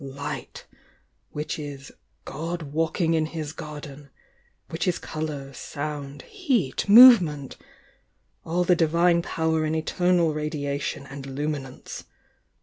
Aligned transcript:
Light!— 0.03 0.65
which 1.29 1.59
is 1.59 1.91
'God 2.25 2.63
walking 2.63 3.13
in 3.13 3.27
His 3.27 3.53
garden,'— 3.53 4.09
which 4.69 4.87
is 4.87 4.97
colour, 4.97 5.53
sound, 5.53 6.23
heat, 6.23 6.89
movement— 6.89 7.55
all 8.43 8.63
the 8.63 8.75
Divine 8.75 9.21
Power 9.21 9.63
in 9.63 9.75
eternal 9.75 10.33
ra 10.33 10.49
diation 10.49 11.05
and 11.07 11.27
luminance! 11.27 12.05